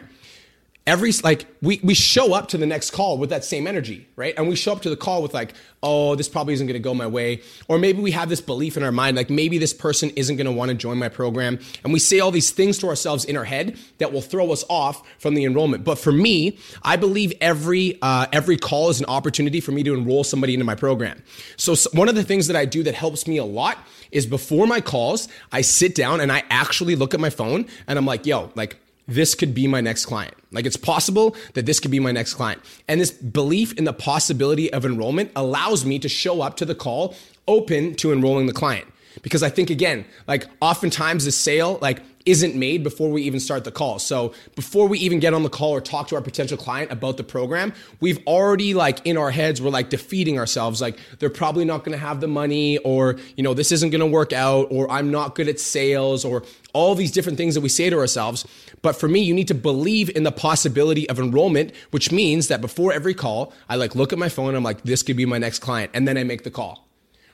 every 0.87 1.11
like 1.23 1.45
we 1.61 1.79
we 1.83 1.93
show 1.93 2.33
up 2.33 2.47
to 2.47 2.57
the 2.57 2.65
next 2.65 2.91
call 2.91 3.17
with 3.17 3.29
that 3.29 3.43
same 3.43 3.67
energy, 3.67 4.07
right? 4.15 4.33
And 4.37 4.47
we 4.47 4.55
show 4.55 4.71
up 4.71 4.81
to 4.83 4.89
the 4.89 4.95
call 4.95 5.21
with 5.21 5.33
like, 5.33 5.53
oh, 5.83 6.15
this 6.15 6.29
probably 6.29 6.53
isn't 6.53 6.65
going 6.65 6.73
to 6.73 6.83
go 6.83 6.93
my 6.93 7.05
way, 7.05 7.41
or 7.67 7.77
maybe 7.77 8.01
we 8.01 8.11
have 8.11 8.29
this 8.29 8.41
belief 8.41 8.77
in 8.77 8.83
our 8.83 8.91
mind 8.91 9.17
like 9.17 9.29
maybe 9.29 9.57
this 9.57 9.73
person 9.73 10.09
isn't 10.11 10.37
going 10.37 10.45
to 10.45 10.51
want 10.51 10.69
to 10.69 10.75
join 10.75 10.97
my 10.97 11.09
program, 11.09 11.59
and 11.83 11.93
we 11.93 11.99
say 11.99 12.19
all 12.19 12.31
these 12.31 12.49
things 12.49 12.77
to 12.79 12.87
ourselves 12.87 13.25
in 13.25 13.37
our 13.37 13.43
head 13.43 13.77
that 13.99 14.13
will 14.13 14.21
throw 14.21 14.51
us 14.51 14.63
off 14.69 15.07
from 15.19 15.35
the 15.35 15.43
enrollment. 15.43 15.83
But 15.83 15.99
for 15.99 16.11
me, 16.11 16.57
I 16.81 16.95
believe 16.95 17.33
every 17.41 17.99
uh, 18.01 18.27
every 18.31 18.57
call 18.57 18.89
is 18.89 18.99
an 18.99 19.07
opportunity 19.07 19.59
for 19.59 19.73
me 19.73 19.83
to 19.83 19.93
enroll 19.93 20.23
somebody 20.23 20.53
into 20.53 20.65
my 20.65 20.75
program. 20.75 21.21
So, 21.57 21.75
so 21.75 21.89
one 21.93 22.07
of 22.07 22.15
the 22.15 22.23
things 22.23 22.47
that 22.47 22.55
I 22.55 22.65
do 22.65 22.81
that 22.83 22.95
helps 22.95 23.27
me 23.27 23.37
a 23.37 23.45
lot 23.45 23.77
is 24.11 24.25
before 24.25 24.67
my 24.67 24.79
calls, 24.79 25.27
I 25.51 25.61
sit 25.61 25.93
down 25.93 26.21
and 26.21 26.31
I 26.31 26.43
actually 26.49 26.95
look 26.95 27.13
at 27.13 27.19
my 27.19 27.29
phone 27.29 27.65
and 27.87 27.99
I'm 27.99 28.05
like, 28.05 28.25
yo, 28.25 28.51
like 28.55 28.77
this 29.07 29.35
could 29.35 29.53
be 29.53 29.67
my 29.67 29.81
next 29.81 30.05
client. 30.05 30.33
Like 30.51 30.65
it's 30.65 30.77
possible 30.77 31.35
that 31.53 31.65
this 31.65 31.79
could 31.79 31.91
be 31.91 31.99
my 31.99 32.11
next 32.11 32.33
client. 32.33 32.61
And 32.87 32.99
this 32.99 33.11
belief 33.11 33.73
in 33.73 33.85
the 33.85 33.93
possibility 33.93 34.71
of 34.71 34.85
enrollment 34.85 35.31
allows 35.35 35.85
me 35.85 35.99
to 35.99 36.09
show 36.09 36.41
up 36.41 36.57
to 36.57 36.65
the 36.65 36.75
call 36.75 37.15
open 37.47 37.95
to 37.95 38.11
enrolling 38.11 38.47
the 38.47 38.53
client. 38.53 38.87
Because 39.21 39.41
I 39.41 39.49
think 39.49 39.69
again, 39.69 40.05
like 40.27 40.45
oftentimes 40.61 41.25
the 41.25 41.31
sale, 41.31 41.79
like 41.81 42.01
isn't 42.27 42.55
made 42.55 42.83
before 42.83 43.09
we 43.09 43.23
even 43.23 43.39
start 43.39 43.63
the 43.63 43.71
call. 43.71 43.99
So 43.99 44.33
before 44.55 44.87
we 44.87 44.99
even 44.99 45.19
get 45.19 45.33
on 45.33 45.43
the 45.43 45.49
call 45.49 45.71
or 45.71 45.81
talk 45.81 46.09
to 46.09 46.15
our 46.15 46.21
potential 46.21 46.57
client 46.57 46.91
about 46.91 47.17
the 47.17 47.23
program, 47.23 47.73
we've 48.01 48.19
already 48.27 48.73
like 48.73 49.05
in 49.05 49.17
our 49.17 49.31
heads, 49.31 49.61
we're 49.61 49.69
like 49.69 49.89
defeating 49.89 50.37
ourselves. 50.37 50.81
Like 50.81 50.99
they're 51.19 51.29
probably 51.29 51.63
not 51.63 51.85
going 51.85 51.97
to 51.97 52.05
have 52.05 52.19
the 52.19 52.27
money 52.27 52.77
or, 52.79 53.17
you 53.35 53.43
know, 53.43 53.53
this 53.53 53.71
isn't 53.71 53.91
going 53.91 54.01
to 54.01 54.07
work 54.07 54.33
out 54.33 54.67
or 54.69 54.91
I'm 54.91 55.09
not 55.09 55.35
good 55.35 55.47
at 55.47 55.59
sales 55.59 56.25
or 56.25 56.43
all 56.73 56.95
these 56.95 57.11
different 57.11 57.37
things 57.37 57.55
that 57.55 57.61
we 57.61 57.69
say 57.69 57.89
to 57.89 57.97
ourselves. 57.97 58.45
But 58.81 58.93
for 58.97 59.07
me, 59.07 59.21
you 59.21 59.33
need 59.33 59.47
to 59.47 59.55
believe 59.55 60.15
in 60.15 60.23
the 60.23 60.31
possibility 60.31 61.09
of 61.09 61.19
enrollment, 61.19 61.73
which 61.91 62.11
means 62.11 62.49
that 62.49 62.61
before 62.61 62.91
every 62.91 63.13
call, 63.13 63.53
I 63.69 63.75
like 63.75 63.95
look 63.95 64.11
at 64.11 64.19
my 64.19 64.29
phone. 64.29 64.53
I'm 64.53 64.63
like, 64.63 64.83
this 64.83 65.01
could 65.01 65.17
be 65.17 65.25
my 65.25 65.37
next 65.37 65.59
client. 65.59 65.91
And 65.93 66.07
then 66.07 66.17
I 66.17 66.23
make 66.23 66.43
the 66.43 66.51
call 66.51 66.86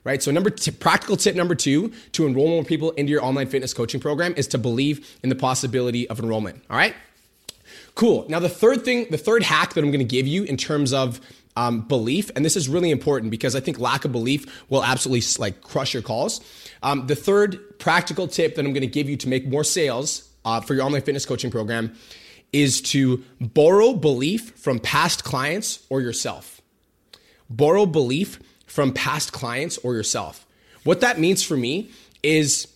right? 0.04 0.22
So 0.22 0.32
number 0.32 0.50
t- 0.50 0.72
practical 0.72 1.18
tip 1.18 1.36
number 1.36 1.56
two 1.56 1.92
to 2.14 2.26
enroll 2.26 2.48
more 2.48 2.64
people 2.64 2.92
into 2.92 3.12
your 3.12 3.24
online 3.24 3.48
fitness 3.48 3.74
coaching 3.74 4.00
program 4.00 4.34
is 4.38 4.48
to 4.48 4.58
believe 4.58 5.18
in 5.24 5.30
the 5.30 5.36
possibility 5.36 6.10
of 6.10 6.20
enrollment. 6.20 6.64
All 6.70 6.78
right. 6.78 6.96
Cool. 7.96 8.26
Now 8.28 8.40
the 8.40 8.50
third 8.50 8.84
thing, 8.84 9.08
the 9.10 9.18
third 9.18 9.44
hack 9.44 9.74
that 9.74 9.84
I'm 9.84 9.92
going 9.92 10.00
to 10.00 10.06
give 10.06 10.28
you 10.28 10.44
in 10.44 10.58
terms 10.58 10.94
of 10.94 11.22
um, 11.56 11.82
belief, 11.82 12.32
and 12.36 12.44
this 12.44 12.56
is 12.56 12.68
really 12.68 12.90
important 12.90 13.30
because 13.30 13.56
I 13.56 13.60
think 13.60 13.80
lack 13.80 14.06
of 14.06 14.12
belief 14.12 14.64
will 14.70 14.84
absolutely 14.84 15.24
like 15.40 15.62
crush 15.62 15.94
your 15.94 16.02
calls. 16.02 16.42
Um, 16.82 17.06
the 17.08 17.16
third 17.16 17.78
practical 17.80 18.28
tip 18.28 18.56
that 18.56 18.66
I'm 18.66 18.74
going 18.74 18.82
to 18.82 18.88
give 18.88 19.08
you 19.08 19.18
to 19.18 19.30
make 19.30 19.48
more 19.48 19.64
sales 19.64 20.30
uh, 20.46 20.62
for 20.62 20.74
your 20.74 20.84
online 20.84 21.02
fitness 21.02 21.26
coaching 21.26 21.52
program 21.52 21.96
is 22.52 22.82
to 22.82 23.24
borrow 23.40 23.94
belief 23.94 24.52
from 24.58 24.80
past 24.80 25.24
clients 25.24 25.86
or 25.90 26.02
yourself. 26.02 26.62
Borrow 27.50 27.86
belief 27.86 28.40
from 28.74 28.92
past 28.92 29.32
clients 29.32 29.78
or 29.78 29.94
yourself. 29.94 30.48
What 30.84 31.02
that 31.02 31.20
means 31.20 31.44
for 31.44 31.56
me 31.56 31.92
is 32.24 32.68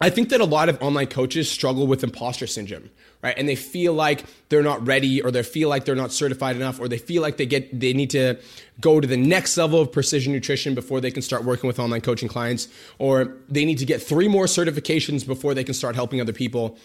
I 0.00 0.10
think 0.10 0.30
that 0.30 0.40
a 0.40 0.44
lot 0.44 0.68
of 0.68 0.82
online 0.82 1.06
coaches 1.06 1.48
struggle 1.48 1.86
with 1.86 2.02
imposter 2.02 2.48
syndrome, 2.48 2.90
right? 3.22 3.38
And 3.38 3.48
they 3.48 3.54
feel 3.54 3.94
like 3.94 4.24
they're 4.48 4.64
not 4.64 4.84
ready 4.84 5.22
or 5.22 5.30
they 5.30 5.44
feel 5.44 5.68
like 5.68 5.84
they're 5.84 5.94
not 5.94 6.10
certified 6.10 6.56
enough 6.56 6.80
or 6.80 6.88
they 6.88 6.98
feel 6.98 7.22
like 7.22 7.36
they 7.36 7.46
get 7.46 7.78
they 7.78 7.92
need 7.92 8.10
to 8.10 8.40
go 8.80 8.98
to 8.98 9.06
the 9.06 9.16
next 9.16 9.56
level 9.56 9.80
of 9.80 9.92
precision 9.92 10.32
nutrition 10.32 10.74
before 10.74 11.00
they 11.00 11.12
can 11.12 11.22
start 11.22 11.44
working 11.44 11.68
with 11.68 11.78
online 11.78 12.00
coaching 12.00 12.28
clients 12.28 12.66
or 12.98 13.36
they 13.48 13.64
need 13.64 13.78
to 13.78 13.86
get 13.86 14.02
three 14.02 14.26
more 14.26 14.46
certifications 14.46 15.24
before 15.24 15.54
they 15.54 15.62
can 15.62 15.74
start 15.74 15.94
helping 15.94 16.20
other 16.20 16.32
people. 16.32 16.76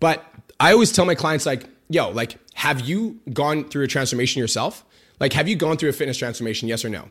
But 0.00 0.24
I 0.58 0.72
always 0.72 0.92
tell 0.92 1.04
my 1.04 1.14
clients 1.14 1.44
like, 1.44 1.66
"Yo, 1.90 2.08
like 2.08 2.38
have 2.54 2.80
you 2.80 3.20
gone 3.34 3.68
through 3.68 3.84
a 3.84 3.88
transformation 3.88 4.40
yourself? 4.40 4.82
Like 5.20 5.34
have 5.34 5.46
you 5.46 5.56
gone 5.56 5.76
through 5.76 5.90
a 5.90 5.92
fitness 5.92 6.16
transformation? 6.16 6.68
Yes 6.68 6.86
or 6.86 6.88
no?" 6.88 7.10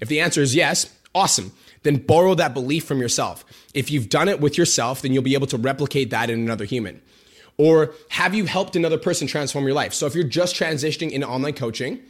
If 0.00 0.08
the 0.08 0.20
answer 0.20 0.42
is 0.42 0.54
yes, 0.54 0.92
awesome 1.14 1.52
then 1.86 1.96
borrow 1.98 2.34
that 2.34 2.52
belief 2.52 2.84
from 2.84 3.00
yourself. 3.00 3.44
If 3.72 3.92
you've 3.92 4.08
done 4.08 4.28
it 4.28 4.40
with 4.40 4.58
yourself, 4.58 5.02
then 5.02 5.12
you'll 5.12 5.22
be 5.22 5.34
able 5.34 5.46
to 5.46 5.56
replicate 5.56 6.10
that 6.10 6.28
in 6.28 6.40
another 6.40 6.64
human. 6.64 7.00
Or 7.58 7.94
have 8.08 8.34
you 8.34 8.44
helped 8.44 8.74
another 8.74 8.98
person 8.98 9.28
transform 9.28 9.64
your 9.64 9.72
life? 9.74 9.94
So 9.94 10.06
if 10.06 10.14
you're 10.14 10.24
just 10.24 10.56
transitioning 10.56 11.12
into 11.12 11.28
online 11.28 11.54
coaching 11.54 12.00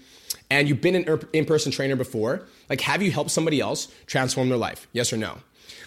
and 0.51 0.67
you've 0.67 0.81
been 0.81 0.95
an 0.95 1.21
in 1.35 1.45
person 1.45 1.71
trainer 1.71 1.95
before, 1.95 2.47
like 2.71 2.81
have 2.81 3.03
you 3.03 3.11
helped 3.11 3.31
somebody 3.31 3.61
else 3.61 3.89
transform 4.07 4.49
their 4.49 4.59
life? 4.59 4.89
Yes 4.93 5.13
or 5.13 5.19
no? 5.19 5.39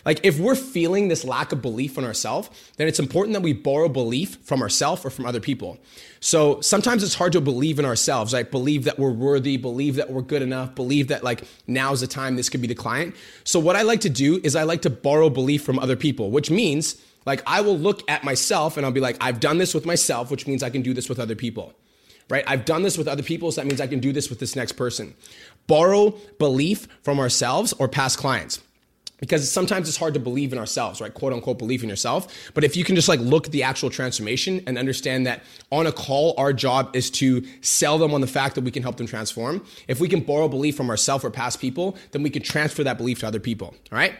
Like 0.06 0.20
if 0.24 0.40
we're 0.40 0.56
feeling 0.56 1.08
this 1.08 1.24
lack 1.24 1.52
of 1.52 1.62
belief 1.62 1.98
in 1.98 2.04
ourselves, 2.04 2.50
then 2.78 2.88
it's 2.88 3.00
important 3.00 3.34
that 3.34 3.42
we 3.42 3.54
borrow 3.54 3.90
belief 3.90 4.38
from 4.44 4.62
ourselves 4.62 5.06
or 5.06 5.10
from 5.10 5.26
other 5.26 5.40
people. 5.40 5.78
So 6.20 6.62
sometimes 6.62 7.04
it's 7.04 7.16
hard 7.16 7.34
to 7.34 7.42
believe 7.42 7.80
in 7.80 7.86
ourselves, 7.86 8.34
like 8.34 8.52
believe 8.52 8.86
that 8.86 9.00
we're 9.00 9.12
worthy, 9.12 9.58
believe 9.58 9.96
that 9.96 10.12
we're 10.12 10.22
good 10.22 10.42
enough, 10.42 10.76
believe 10.76 11.10
that 11.10 11.24
like 11.24 11.44
now's 11.68 12.02
the 12.02 12.08
time 12.08 12.36
this 12.36 12.50
could 12.50 12.62
be 12.62 12.68
the 12.68 12.76
client. 12.76 13.16
So 13.44 13.60
what 13.60 13.76
I 13.76 13.84
like 13.84 14.02
to 14.02 14.10
do 14.10 14.40
is 14.44 14.56
I 14.56 14.64
like 14.64 14.82
to 14.84 14.90
borrow 14.90 15.30
belief 15.30 15.64
from 15.64 15.80
other 15.80 15.96
people, 15.96 16.32
which 16.32 16.50
means 16.50 17.02
like 17.26 17.42
I 17.46 17.62
will 17.62 17.78
look 17.78 18.10
at 18.10 18.24
myself 18.24 18.78
and 18.78 18.86
I'll 18.86 18.92
be 18.92 19.02
like, 19.02 19.18
I've 19.22 19.40
done 19.40 19.58
this 19.58 19.74
with 19.74 19.86
myself, 19.86 20.32
which 20.32 20.48
means 20.48 20.64
I 20.64 20.70
can 20.70 20.82
do 20.82 20.94
this 20.94 21.10
with 21.10 21.20
other 21.20 21.36
people 21.36 21.74
right? 22.30 22.44
I've 22.46 22.64
done 22.64 22.84
this 22.84 22.96
with 22.96 23.08
other 23.08 23.24
people, 23.24 23.52
so 23.52 23.62
that 23.62 23.68
means 23.68 23.82
I 23.82 23.88
can 23.88 24.00
do 24.00 24.14
this 24.14 24.30
with 24.30 24.40
this 24.40 24.56
next 24.56 24.74
person. 24.74 25.16
Borrow 25.68 26.12
belief 26.38 26.88
from 27.02 27.20
ourselves 27.20 27.74
or 27.74 27.88
past 27.88 28.20
clients 28.20 28.60
because 29.20 29.50
sometimes 29.52 29.88
it's 29.88 29.98
hard 29.98 30.14
to 30.14 30.20
believe 30.20 30.54
in 30.54 30.60
ourselves, 30.60 31.02
right? 31.02 31.14
Quote 31.14 31.34
unquote, 31.34 31.58
believe 31.58 31.84
in 31.84 31.90
yourself. 31.90 32.52
But 32.54 32.64
if 32.64 32.76
you 32.76 32.84
can 32.84 32.96
just 32.96 33.08
like 33.08 33.20
look 33.20 33.48
at 33.48 33.52
the 33.52 33.64
actual 33.64 33.90
transformation 33.90 34.64
and 34.68 34.78
understand 34.78 35.26
that 35.28 35.44
on 35.72 35.88
a 35.88 35.92
call, 35.92 36.34
our 36.38 36.54
job 36.54 36.96
is 36.96 37.10
to 37.12 37.46
sell 37.62 37.98
them 37.98 38.14
on 38.14 38.22
the 38.22 38.28
fact 38.28 38.56
that 38.56 38.64
we 38.64 38.72
can 38.72 38.84
help 38.84 38.98
them 38.98 39.08
transform. 39.08 39.66
If 39.88 40.00
we 40.00 40.08
can 40.08 40.22
borrow 40.22 40.48
belief 40.48 40.76
from 40.76 40.90
ourselves 40.90 41.24
or 41.24 41.32
past 41.32 41.60
people, 41.60 41.98
then 42.12 42.24
we 42.24 42.30
can 42.30 42.42
transfer 42.42 42.84
that 42.84 42.98
belief 42.98 43.20
to 43.20 43.28
other 43.28 43.40
people, 43.40 43.76
all 43.92 43.98
right? 43.98 44.14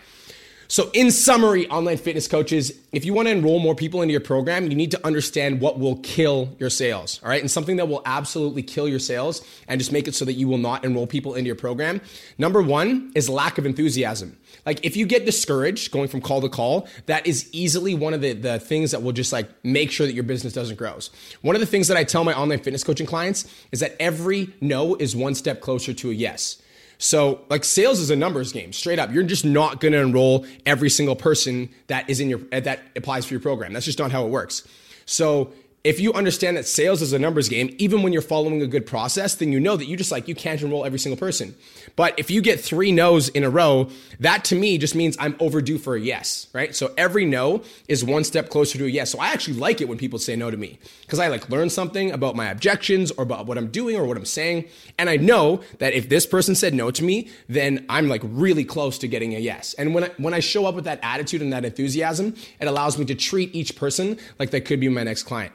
So, 0.72 0.92
in 0.94 1.10
summary, 1.10 1.68
online 1.70 1.98
fitness 1.98 2.28
coaches, 2.28 2.80
if 2.92 3.04
you 3.04 3.12
want 3.12 3.28
to 3.28 3.32
enroll 3.32 3.58
more 3.58 3.74
people 3.74 4.04
into 4.04 4.12
your 4.12 4.22
program, 4.22 4.70
you 4.70 4.76
need 4.76 4.92
to 4.92 5.04
understand 5.04 5.62
what 5.62 5.80
will 5.80 5.96
kill 5.96 6.56
your 6.60 6.70
sales, 6.70 7.20
all 7.24 7.30
right? 7.30 7.42
And 7.42 7.50
something 7.50 7.78
that 7.78 7.88
will 7.88 8.04
absolutely 8.06 8.62
kill 8.62 8.88
your 8.88 9.00
sales 9.00 9.44
and 9.68 9.80
just 9.80 9.92
make 9.92 10.08
it 10.08 10.14
so 10.14 10.26
that 10.26 10.34
you 10.34 10.48
will 10.48 10.60
not 10.60 10.86
enroll 10.86 11.08
people 11.08 11.34
into 11.34 11.48
your 11.48 11.56
program. 11.56 12.02
Number 12.38 12.62
one 12.62 13.12
is 13.16 13.28
lack 13.28 13.58
of 13.58 13.66
enthusiasm. 13.66 14.38
Like, 14.64 14.86
if 14.86 14.96
you 14.96 15.08
get 15.08 15.26
discouraged 15.26 15.90
going 15.90 16.08
from 16.08 16.22
call 16.22 16.40
to 16.42 16.50
call, 16.50 16.88
that 17.08 17.26
is 17.26 17.50
easily 17.52 17.96
one 17.96 18.14
of 18.14 18.22
the, 18.22 18.34
the 18.34 18.60
things 18.60 18.92
that 18.92 19.02
will 19.02 19.12
just 19.12 19.34
like 19.34 19.50
make 19.66 19.90
sure 19.90 20.06
that 20.06 20.14
your 20.14 20.24
business 20.24 20.54
doesn't 20.54 20.76
grow. 20.76 21.00
One 21.42 21.56
of 21.56 21.62
the 21.62 21.66
things 21.66 21.88
that 21.88 21.98
I 21.98 22.04
tell 22.04 22.24
my 22.24 22.34
online 22.38 22.60
fitness 22.60 22.84
coaching 22.84 23.08
clients 23.08 23.52
is 23.72 23.80
that 23.80 23.96
every 24.00 24.54
no 24.62 24.94
is 24.98 25.16
one 25.16 25.34
step 25.34 25.62
closer 25.62 25.96
to 25.96 26.12
a 26.12 26.14
yes. 26.14 26.62
So, 27.02 27.40
like 27.50 27.64
sales 27.64 28.02
is 28.02 28.10
a 28.10 28.16
numbers 28.16 28.52
game, 28.52 28.74
straight 28.74 29.00
up. 29.00 29.12
You're 29.12 29.24
just 29.24 29.46
not 29.46 29.80
going 29.80 29.94
to 29.94 30.00
enroll 30.00 30.46
every 30.66 30.90
single 30.90 31.16
person 31.16 31.70
that 31.88 32.10
is 32.10 32.20
in 32.20 32.30
your 32.30 32.40
that 32.52 32.82
applies 32.96 33.26
for 33.26 33.34
your 33.34 33.42
program. 33.42 33.72
That's 33.72 33.86
just 33.86 34.00
not 34.00 34.12
how 34.12 34.26
it 34.26 34.30
works. 34.30 34.68
So, 35.06 35.54
if 35.82 36.02
you 36.02 36.12
understand 36.14 36.58
that 36.58 36.68
sales 36.68 37.02
is 37.02 37.14
a 37.14 37.20
numbers 37.20 37.48
game, 37.48 37.74
even 37.78 38.04
when 38.04 38.12
you're 38.12 38.22
following 38.22 38.62
a 38.62 38.68
good 38.68 38.86
process, 38.86 39.36
then 39.36 39.54
you 39.54 39.62
know 39.62 39.78
that 39.78 39.86
you 39.86 39.96
just 39.96 40.12
like 40.12 40.28
you 40.28 40.36
can't 40.36 40.62
enroll 40.62 40.84
every 40.84 41.00
single 41.00 41.18
person. 41.18 41.56
But 41.96 42.20
if 42.20 42.30
you 42.30 42.42
get 42.42 42.60
three 42.60 42.92
no's 42.92 43.30
in 43.30 43.46
a 43.46 43.50
row, 43.50 43.90
that 44.20 44.44
to 44.46 44.56
me 44.56 44.78
just 44.78 44.94
means 44.94 45.16
I'm 45.20 45.38
overdue 45.40 45.78
for 45.78 45.96
a 45.96 46.00
yes, 46.00 46.48
right? 46.52 46.76
So 46.76 46.94
every 46.98 47.24
no 47.24 47.64
is 47.88 48.04
one 48.04 48.26
step 48.26 48.50
closer 48.50 48.78
to 48.78 48.86
a 48.86 48.90
yes. 48.90 49.10
So 49.10 49.20
I 49.20 49.28
actually 49.28 49.56
like 49.56 49.80
it 49.80 49.88
when 49.88 49.98
people 49.98 50.20
say 50.20 50.36
no 50.36 50.52
to 50.52 50.58
me 50.58 50.80
because 51.02 51.18
I 51.18 51.30
like 51.30 51.50
learn 51.50 51.70
something 51.70 52.12
about 52.12 52.36
my 52.36 52.48
objections 52.48 53.12
or 53.12 53.24
about 53.24 53.46
what 53.46 53.58
I'm 53.58 53.72
doing 53.72 53.96
or 53.96 54.06
what 54.06 54.18
I'm 54.18 54.26
saying. 54.26 54.66
And 54.98 55.10
I 55.10 55.16
know 55.16 55.62
that 55.78 55.94
if 55.94 56.10
this 56.10 56.26
person 56.26 56.56
said 56.56 56.74
no 56.74 56.92
to 56.92 57.04
me, 57.06 57.30
then 57.48 57.86
I'm 57.88 58.10
like 58.10 58.22
really 58.26 58.66
close 58.66 58.98
to 59.00 59.08
getting 59.08 59.34
a 59.34 59.40
yes. 59.40 59.76
And 59.76 59.94
when 59.94 60.04
I, 60.04 60.12
when 60.18 60.34
I 60.34 60.42
show 60.42 60.66
up 60.66 60.76
with 60.76 60.84
that 60.86 61.00
attitude 61.04 61.42
and 61.42 61.54
that 61.54 61.64
enthusiasm, 61.64 62.36
it 62.60 62.68
allows 62.68 62.98
me 62.98 63.06
to 63.06 63.16
treat 63.16 63.56
each 63.56 63.78
person 63.78 64.18
like 64.40 64.50
they 64.50 64.60
could 64.60 64.82
be 64.82 64.90
my 64.90 65.04
next 65.04 65.24
client. 65.24 65.54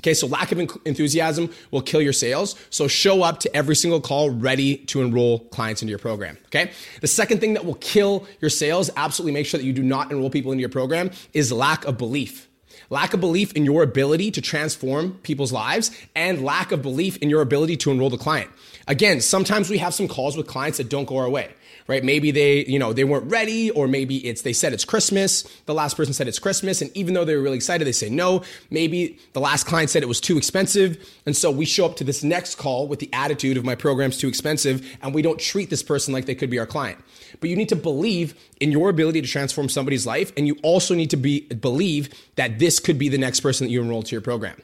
Okay, 0.00 0.14
so 0.14 0.26
lack 0.26 0.50
of 0.50 0.58
enthusiasm 0.58 1.52
will 1.70 1.82
kill 1.82 2.00
your 2.00 2.14
sales. 2.14 2.56
So 2.70 2.88
show 2.88 3.22
up 3.22 3.40
to 3.40 3.54
every 3.54 3.76
single 3.76 4.00
call 4.00 4.30
ready 4.30 4.78
to 4.86 5.02
enroll 5.02 5.40
clients 5.40 5.82
into 5.82 5.90
your 5.90 5.98
program. 5.98 6.38
Okay, 6.46 6.70
the 7.02 7.06
second 7.06 7.40
thing 7.40 7.52
that 7.54 7.66
will 7.66 7.74
kill 7.74 8.26
your 8.40 8.48
sales, 8.48 8.90
absolutely 8.96 9.32
make 9.32 9.46
sure 9.46 9.58
that 9.58 9.66
you 9.66 9.74
do 9.74 9.82
not 9.82 10.10
enroll 10.10 10.30
people 10.30 10.52
into 10.52 10.60
your 10.60 10.70
program, 10.70 11.10
is 11.34 11.52
lack 11.52 11.84
of 11.84 11.98
belief. 11.98 12.48
Lack 12.88 13.12
of 13.12 13.20
belief 13.20 13.52
in 13.52 13.64
your 13.64 13.82
ability 13.82 14.30
to 14.32 14.40
transform 14.40 15.12
people's 15.22 15.52
lives 15.52 15.90
and 16.16 16.42
lack 16.42 16.72
of 16.72 16.82
belief 16.82 17.18
in 17.18 17.28
your 17.28 17.42
ability 17.42 17.76
to 17.76 17.90
enroll 17.90 18.10
the 18.10 18.18
client. 18.18 18.50
Again, 18.88 19.20
sometimes 19.20 19.68
we 19.68 19.78
have 19.78 19.94
some 19.94 20.08
calls 20.08 20.36
with 20.36 20.46
clients 20.46 20.78
that 20.78 20.88
don't 20.88 21.04
go 21.04 21.18
our 21.18 21.28
way 21.28 21.50
right? 21.90 22.04
Maybe 22.04 22.30
they, 22.30 22.64
you 22.66 22.78
know, 22.78 22.92
they 22.92 23.02
weren't 23.02 23.28
ready, 23.28 23.68
or 23.72 23.88
maybe 23.88 24.18
it's 24.18 24.42
they 24.42 24.52
said 24.52 24.72
it's 24.72 24.84
Christmas. 24.84 25.42
The 25.66 25.74
last 25.74 25.96
person 25.96 26.14
said 26.14 26.28
it's 26.28 26.38
Christmas, 26.38 26.80
and 26.80 26.96
even 26.96 27.14
though 27.14 27.24
they 27.24 27.34
were 27.34 27.42
really 27.42 27.56
excited, 27.56 27.84
they 27.84 27.90
say 27.90 28.08
no. 28.08 28.44
Maybe 28.70 29.18
the 29.32 29.40
last 29.40 29.66
client 29.66 29.90
said 29.90 30.04
it 30.04 30.06
was 30.06 30.20
too 30.20 30.38
expensive, 30.38 31.04
and 31.26 31.36
so 31.36 31.50
we 31.50 31.64
show 31.64 31.84
up 31.86 31.96
to 31.96 32.04
this 32.04 32.22
next 32.22 32.54
call 32.54 32.86
with 32.86 33.00
the 33.00 33.10
attitude 33.12 33.56
of 33.56 33.64
my 33.64 33.74
program's 33.74 34.16
too 34.18 34.28
expensive, 34.28 34.86
and 35.02 35.12
we 35.12 35.20
don't 35.20 35.40
treat 35.40 35.68
this 35.68 35.82
person 35.82 36.14
like 36.14 36.26
they 36.26 36.36
could 36.36 36.48
be 36.48 36.60
our 36.60 36.66
client. 36.66 37.00
But 37.40 37.50
you 37.50 37.56
need 37.56 37.70
to 37.70 37.76
believe 37.76 38.34
in 38.60 38.70
your 38.70 38.88
ability 38.88 39.20
to 39.22 39.28
transform 39.28 39.68
somebody's 39.68 40.06
life, 40.06 40.32
and 40.36 40.46
you 40.46 40.58
also 40.62 40.94
need 40.94 41.10
to 41.10 41.16
be 41.16 41.40
believe 41.40 42.08
that 42.36 42.60
this 42.60 42.78
could 42.78 42.98
be 42.98 43.08
the 43.08 43.18
next 43.18 43.40
person 43.40 43.66
that 43.66 43.72
you 43.72 43.82
enroll 43.82 44.04
to 44.04 44.12
your 44.12 44.22
program. 44.22 44.62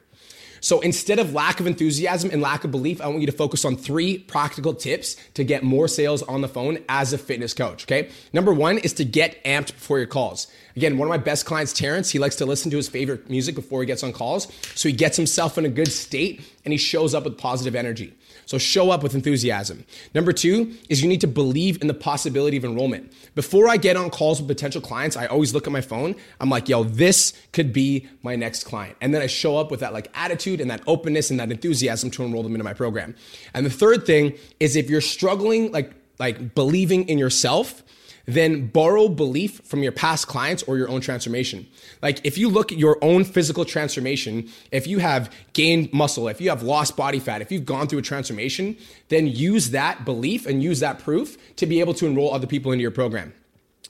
So 0.66 0.80
instead 0.80 1.20
of 1.20 1.32
lack 1.32 1.60
of 1.60 1.68
enthusiasm 1.68 2.28
and 2.32 2.42
lack 2.42 2.64
of 2.64 2.72
belief, 2.72 3.00
I 3.00 3.06
want 3.06 3.20
you 3.20 3.26
to 3.26 3.32
focus 3.32 3.64
on 3.64 3.76
three 3.76 4.18
practical 4.18 4.74
tips 4.74 5.14
to 5.34 5.44
get 5.44 5.62
more 5.62 5.86
sales 5.86 6.24
on 6.24 6.40
the 6.40 6.48
phone 6.48 6.78
as 6.88 7.12
a 7.12 7.18
fitness 7.18 7.54
coach. 7.54 7.84
Okay. 7.84 8.10
Number 8.32 8.52
one 8.52 8.78
is 8.78 8.92
to 8.94 9.04
get 9.04 9.44
amped 9.44 9.74
before 9.74 9.98
your 9.98 10.08
calls. 10.08 10.48
Again, 10.74 10.98
one 10.98 11.06
of 11.06 11.10
my 11.10 11.22
best 11.22 11.46
clients, 11.46 11.72
Terrence, 11.72 12.10
he 12.10 12.18
likes 12.18 12.34
to 12.36 12.46
listen 12.46 12.72
to 12.72 12.76
his 12.76 12.88
favorite 12.88 13.30
music 13.30 13.54
before 13.54 13.80
he 13.80 13.86
gets 13.86 14.02
on 14.02 14.12
calls. 14.12 14.48
So 14.74 14.88
he 14.88 14.92
gets 14.92 15.16
himself 15.16 15.56
in 15.56 15.64
a 15.64 15.68
good 15.68 15.92
state 15.92 16.42
and 16.64 16.72
he 16.72 16.78
shows 16.78 17.14
up 17.14 17.22
with 17.22 17.38
positive 17.38 17.76
energy. 17.76 18.12
So 18.46 18.58
show 18.58 18.90
up 18.90 19.02
with 19.02 19.14
enthusiasm. 19.14 19.84
Number 20.14 20.32
two 20.32 20.74
is 20.88 21.02
you 21.02 21.08
need 21.08 21.20
to 21.20 21.26
believe 21.26 21.82
in 21.82 21.88
the 21.88 21.94
possibility 21.94 22.56
of 22.56 22.64
enrollment. 22.64 23.12
Before 23.34 23.68
I 23.68 23.76
get 23.76 23.96
on 23.96 24.08
calls 24.08 24.40
with 24.40 24.48
potential 24.48 24.80
clients, 24.80 25.16
I 25.16 25.26
always 25.26 25.52
look 25.52 25.66
at 25.66 25.72
my 25.72 25.80
phone. 25.80 26.14
I'm 26.40 26.48
like, 26.48 26.68
yo, 26.68 26.84
this 26.84 27.32
could 27.52 27.72
be 27.72 28.08
my 28.22 28.36
next 28.36 28.64
client. 28.64 28.96
And 29.00 29.12
then 29.12 29.20
I 29.20 29.26
show 29.26 29.56
up 29.58 29.70
with 29.70 29.80
that 29.80 29.92
like 29.92 30.10
attitude 30.14 30.60
and 30.60 30.70
that 30.70 30.80
openness 30.86 31.30
and 31.30 31.40
that 31.40 31.50
enthusiasm 31.50 32.10
to 32.12 32.24
enroll 32.24 32.44
them 32.44 32.52
into 32.52 32.64
my 32.64 32.72
program. 32.72 33.16
And 33.52 33.66
the 33.66 33.70
third 33.70 34.06
thing 34.06 34.38
is 34.60 34.76
if 34.76 34.88
you're 34.88 35.00
struggling 35.00 35.72
like 35.72 35.92
like 36.18 36.54
believing 36.54 37.08
in 37.08 37.18
yourself, 37.18 37.82
then 38.26 38.66
borrow 38.66 39.08
belief 39.08 39.60
from 39.64 39.82
your 39.82 39.92
past 39.92 40.26
clients 40.26 40.62
or 40.64 40.76
your 40.76 40.88
own 40.88 41.00
transformation. 41.00 41.66
Like 42.02 42.24
if 42.24 42.36
you 42.36 42.48
look 42.48 42.72
at 42.72 42.78
your 42.78 42.98
own 43.02 43.24
physical 43.24 43.64
transformation, 43.64 44.48
if 44.70 44.86
you 44.86 44.98
have 44.98 45.32
gained 45.52 45.92
muscle, 45.92 46.28
if 46.28 46.40
you 46.40 46.50
have 46.50 46.62
lost 46.62 46.96
body 46.96 47.20
fat, 47.20 47.40
if 47.40 47.50
you've 47.50 47.64
gone 47.64 47.86
through 47.86 48.00
a 48.00 48.02
transformation, 48.02 48.76
then 49.08 49.26
use 49.26 49.70
that 49.70 50.04
belief 50.04 50.46
and 50.46 50.62
use 50.62 50.80
that 50.80 50.98
proof 50.98 51.36
to 51.56 51.66
be 51.66 51.80
able 51.80 51.94
to 51.94 52.06
enroll 52.06 52.34
other 52.34 52.46
people 52.46 52.72
into 52.72 52.82
your 52.82 52.90
program. 52.90 53.32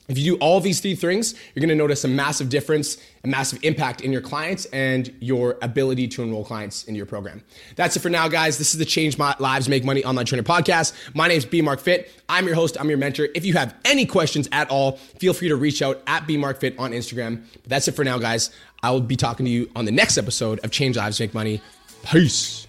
If 0.08 0.18
you 0.18 0.34
do 0.34 0.36
all 0.38 0.60
these 0.60 0.80
three 0.80 0.94
things, 0.94 1.34
you're 1.54 1.60
gonna 1.60 1.74
notice 1.74 2.04
a 2.04 2.08
massive 2.08 2.48
difference, 2.48 2.98
a 3.24 3.28
massive 3.28 3.58
impact 3.62 4.02
in 4.02 4.12
your 4.12 4.20
clients 4.20 4.66
and 4.66 5.12
your 5.20 5.58
ability 5.62 6.08
to 6.08 6.22
enroll 6.22 6.44
clients 6.44 6.84
into 6.84 6.96
your 6.96 7.06
program. 7.06 7.42
That's 7.74 7.96
it 7.96 8.00
for 8.00 8.10
now, 8.10 8.28
guys. 8.28 8.58
This 8.58 8.72
is 8.72 8.78
the 8.78 8.84
Change 8.84 9.18
My 9.18 9.34
Lives 9.38 9.68
Make 9.68 9.84
Money 9.84 10.04
Online 10.04 10.26
Trainer 10.26 10.42
Podcast. 10.42 10.92
My 11.14 11.26
name 11.28 11.38
is 11.38 11.44
B 11.44 11.60
Mark 11.60 11.80
Fit. 11.80 12.10
I'm 12.28 12.46
your 12.46 12.54
host, 12.54 12.76
I'm 12.78 12.88
your 12.88 12.98
mentor. 12.98 13.28
If 13.34 13.44
you 13.44 13.54
have 13.54 13.74
any 13.84 14.06
questions 14.06 14.48
at 14.52 14.70
all, 14.70 14.92
feel 14.92 15.32
free 15.32 15.48
to 15.48 15.56
reach 15.56 15.82
out 15.82 16.02
at 16.06 16.26
B 16.26 16.36
Mark 16.36 16.60
Fit 16.60 16.78
on 16.78 16.92
Instagram. 16.92 17.42
But 17.52 17.70
that's 17.70 17.88
it 17.88 17.92
for 17.92 18.04
now, 18.04 18.18
guys. 18.18 18.50
I 18.82 18.90
will 18.90 19.00
be 19.00 19.16
talking 19.16 19.46
to 19.46 19.50
you 19.50 19.70
on 19.74 19.84
the 19.84 19.92
next 19.92 20.18
episode 20.18 20.60
of 20.60 20.70
Change 20.70 20.96
Lives 20.96 21.18
Make 21.18 21.34
Money. 21.34 21.60
Peace. 22.04 22.68